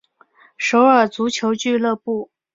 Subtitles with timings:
[0.57, 2.31] 首尔足球俱乐部。